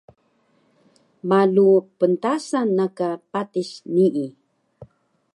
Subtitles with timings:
[1.29, 4.25] malu pntasan na ka patis nii